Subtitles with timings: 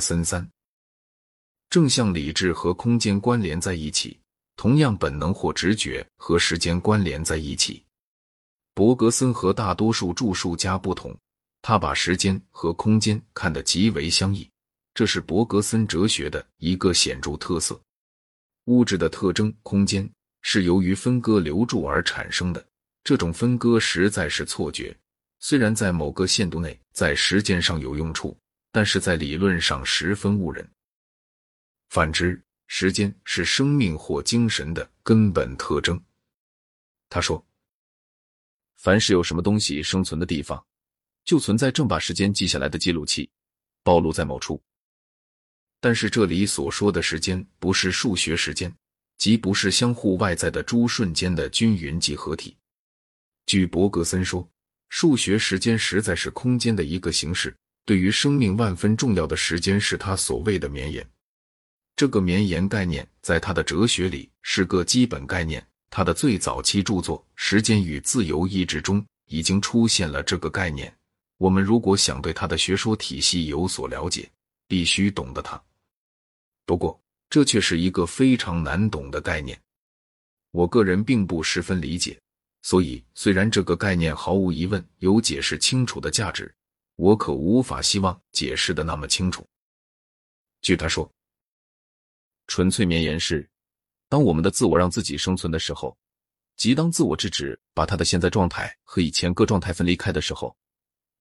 [0.00, 0.50] 森三。
[1.68, 4.18] 正向理智和空间关联在一起，
[4.56, 7.84] 同样本能或直觉和时间关联在一起。
[8.74, 11.16] 伯格森和大多数著述家不同，
[11.62, 14.50] 他把时间和空间看得极为相异，
[14.94, 17.78] 这是伯格森哲学的一个显著特色。
[18.64, 20.08] 物质的特征空间
[20.42, 22.64] 是由于分割留住而产生的，
[23.04, 24.96] 这种分割实在是错觉。
[25.38, 28.36] 虽然在某个限度内在时间上有用处，
[28.72, 30.68] 但是在理论上十分误人。
[31.88, 36.00] 反之，时间是生命或精神的根本特征。
[37.08, 37.44] 他说
[38.78, 40.64] ：“凡是有什么东西生存的地方，
[41.24, 43.28] 就存在正把时间记下来的记录器，
[43.82, 44.62] 暴露在某处。
[45.80, 48.72] 但是这里所说的时间不是数学时间，
[49.16, 52.56] 即不是相互外在的诸瞬间的均匀集合体。
[53.46, 54.48] 据伯格森说，
[54.90, 57.56] 数学时间实在是空间的一个形式。
[57.84, 61.06] 对于生命万分重要的时间，是他所谓的绵延。”
[61.96, 65.64] 这个绵延概念在他的哲学里是个基本概念。
[65.90, 70.94] 他的最早期著作《时间与自由意志》中已经出现了这个概念。
[71.36, 74.30] 我们如果想对他的学说体系有所了解，
[74.68, 75.60] 必须懂得它。
[76.64, 79.60] 不过，这却是一个非常难懂的概念。
[80.52, 82.16] 我个人并不十分理解，
[82.62, 86.54] 所以虽然这个概念毫无疑问有解释清楚的价值，
[87.00, 89.46] 我可无法希望解释的那么清楚。
[90.60, 91.10] 据他说。
[92.46, 93.48] 纯粹绵延是，
[94.08, 95.96] 当我们的自我让自己生存的时候，
[96.56, 100.54] 即当自我制止把它的现在状态和以前各状态分离开的时候，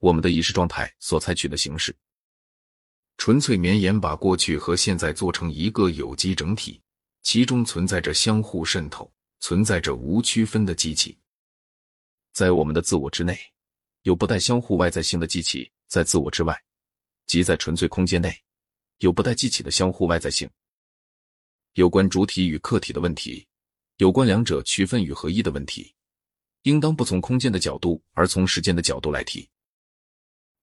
[0.00, 1.96] 我们的意识状态所采取的形式。
[3.16, 6.80] 纯粹绵延把过去和现在做成一个有机整体，
[7.22, 11.18] 其中存在着相互渗透、存在着无区分的机器。
[12.34, 13.40] 在我们的自我之内，
[14.04, 16.54] 有不带相互外在性的机器；在自我之外，
[17.26, 18.38] 即在纯粹空间内，
[18.98, 20.48] 有不带机器的相互外在性。
[21.72, 23.46] 有关主体与客体的问题，
[23.96, 25.94] 有关两者区分与合一的问题，
[26.64, 29.48] 应当不从空间的角度，而从时间的角度来提。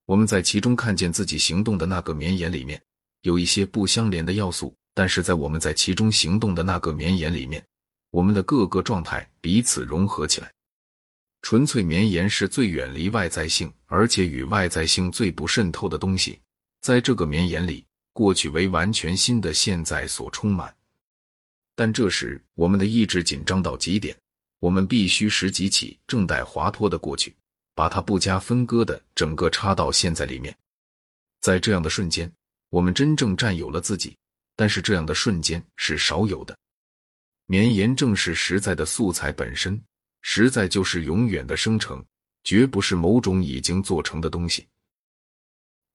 [0.06, 2.80] 我们在其中看见自己行动的那个绵延里面
[3.22, 7.66] 有一些不相连的要素，但是在我们在其中行动的那个绵延里面，
[8.12, 10.54] 我们的各个状态彼此融合起来。
[11.42, 16.40] 纯粹绵延是最远离外在性，而且与外在性最不渗透的东西。
[16.82, 20.76] 在这个绵延里，过去为完全新的现在所充满。
[21.76, 24.16] 但这时，我们的意志紧张到极点，
[24.60, 27.36] 我们必须拾及起正待滑脱的过去，
[27.74, 30.56] 把它不加分割的整个插到现在里面。
[31.40, 32.32] 在这样的瞬间，
[32.70, 34.16] 我们真正占有了自己。
[34.54, 36.56] 但是这样的瞬间是少有的。
[37.48, 39.82] 绵延正是实在的素材本身，
[40.22, 42.04] 实在就是永远的生成，
[42.44, 44.68] 绝不是某种已经做成的东西。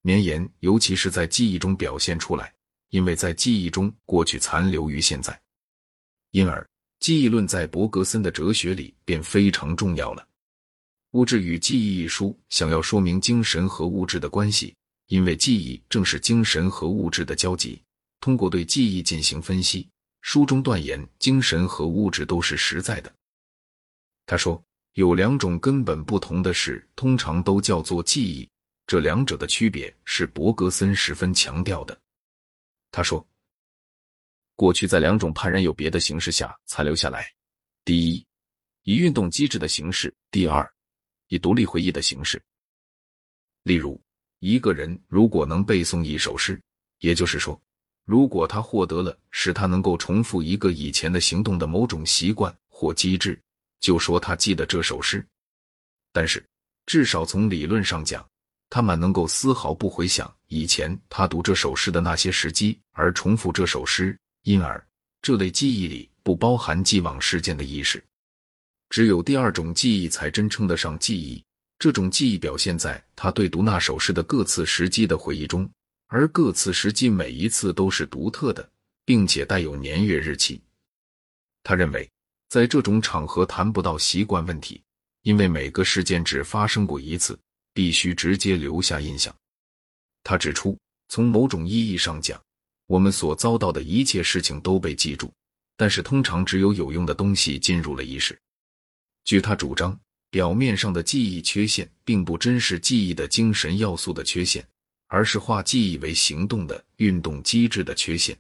[0.03, 2.53] 绵延尤其是在记忆中表现出来，
[2.91, 5.41] 因为在记忆中，过去残留于现在。
[6.31, 6.65] 因而，
[7.01, 10.23] 记忆论在伯格森的哲学里便非常重要了。
[11.19, 14.75] 《物质与记忆》一书想要说明精神和物质的关系，
[15.07, 17.81] 因为记忆正是精神和物质的交集。
[18.21, 19.89] 通过对记忆进行分析，
[20.21, 23.13] 书中断言精神和物质都是实在的。
[24.27, 24.63] 他说，
[24.95, 28.49] 有两种根本不同的事，通常都叫做记忆。
[28.87, 31.99] 这两者的区别是伯格森十分强调的。
[32.91, 33.27] 他说。
[34.59, 37.31] 过去在两种判然有别的形式下残留下来：
[37.85, 38.27] 第一，
[38.85, 40.67] 以运动机制的形式；第二，
[41.29, 42.43] 以独立回忆的形式。
[43.65, 44.01] 例如，
[44.39, 46.59] 一个人如果能背诵一首诗，
[47.01, 47.61] 也就是说，
[48.07, 53.39] 如果他获得了使他能够重复一个以前的行动的某种习惯或机制，
[53.81, 55.25] 就说他记得这首诗。
[56.13, 56.45] 但是，
[56.87, 58.27] 至少从理论上讲，
[58.71, 64.19] 他们能够丝毫不回想以前他读这首诗的那些时机，而重复这首诗。
[64.43, 64.83] 因而，
[65.21, 68.03] 这类记忆里不包含既往事件的意识，
[68.89, 71.45] 只有第二种记忆才真称得上记忆。
[71.79, 75.69] 这种记忆表现在他对读那首诗的各次时机的回忆中，
[76.07, 78.67] 而各次时机每一次都是独特的，
[79.05, 80.63] 并且带有年月日期。
[81.63, 82.09] 他认为，
[82.49, 84.83] 在这种场合谈不到习惯问题，
[85.23, 87.39] 因为每个事件只发生过一次，
[87.75, 89.35] 必须直接留下印象。
[90.23, 90.79] 他指出，
[91.09, 92.41] 从某种意义上讲。
[92.89, 95.33] 我们所遭到的一切事情都被记住，
[95.77, 98.39] 但是通常只有有用的东西进入了意识。
[99.25, 99.99] 据他主张，
[100.31, 104.65] 表面上的记忆缺陷并不真是记忆的精神要素的缺陷，
[105.09, 108.39] 而是化记忆为行动的运动机制的缺陷。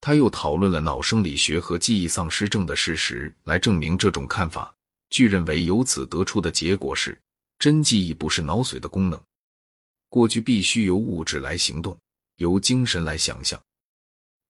[0.00, 4.74] 他又讨论了脑生理学和记忆丧失症的事实，来证明这种看法。
[5.10, 7.18] 据认为，由此得出的结果是，
[7.58, 9.20] 真记忆不是脑髓的功能。
[10.08, 11.96] 过去必须由物质来行动。
[12.38, 13.60] 由精神来想象。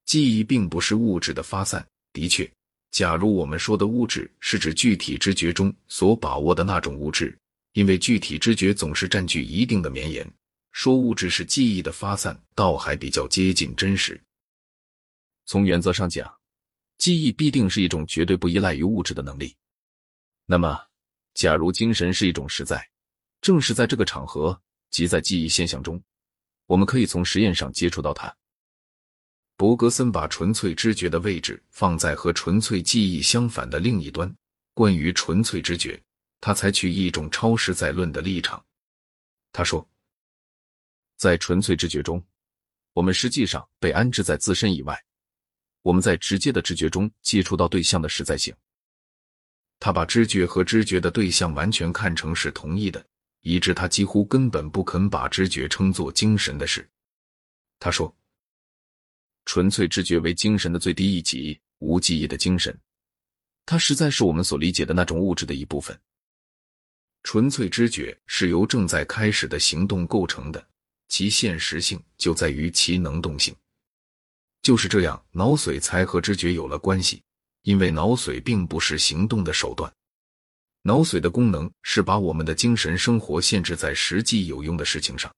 [0.04, 1.82] 记忆并不是物质的发散。
[2.12, 2.46] 的确，
[2.90, 7.34] 假如我们说的物质是指具体知觉中所把握的那种物质，
[7.72, 10.30] 因为具体知觉总是占据一定的绵延，
[10.72, 14.20] 说物质是记忆的发散，倒还比较接近真实。
[15.48, 16.30] 从原则上讲，
[16.98, 19.56] 记忆必定是一种绝对不依赖于物质的能力。
[20.44, 20.78] 那么，
[21.32, 22.86] 假如精神是一种实在，
[23.40, 24.60] 正是在这个场合，
[24.90, 25.98] 即在记忆现象中，
[26.66, 28.36] 我们可以从实验上接触到它。
[29.56, 34.30] 伯格森把纯粹知觉的位置放在和纯粹记忆相反的另一端。
[34.74, 35.98] 关于纯粹知觉，
[36.42, 38.62] 他采取一种超实在论的立场。
[39.50, 39.88] 他说，
[41.16, 42.22] 在纯粹知觉中，
[42.92, 45.02] 我们实际上被安置在自身以外，
[45.82, 48.54] 我们在直接的知觉中接触到对象的实在性。
[49.80, 53.04] 他把知觉和知觉的对象完全看成是同一的，
[53.42, 56.88] 以致他几乎根本不肯把知觉称作精神的事。
[57.78, 58.14] 他说。
[59.44, 62.78] 纯粹知觉为精神的最低一级，无记忆的精神，
[63.64, 65.98] 它实在是我们所理解的那种物质的一部分。
[67.22, 70.68] 纯粹知觉是由正在开始的行动构成的，
[71.08, 73.56] 其现实性就在于其能动性。
[74.62, 77.22] 就是这样，脑髓才和知觉有了关系，
[77.62, 79.92] 因为脑髓并不是行动的手段。
[80.82, 85.34] 脑髓的功能是把我们的精神生活限制在实际有用的事情上。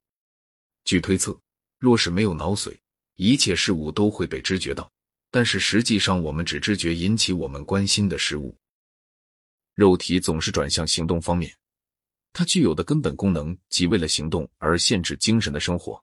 [0.85, 1.39] 据推测，
[1.79, 2.77] 若是没有脑髓，
[3.17, 4.91] 一切事物都会被知觉到，
[5.31, 8.57] 但是实际上我们只知觉引起我们关心的事物。
[9.75, 11.55] 肉体总是转向行动方面，
[12.33, 16.03] 它具有的根本功能即为了行动而限制精神的生活。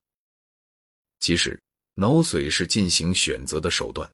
[1.19, 1.61] 其实，
[1.99, 4.07] 脑髓是进行选择的手段。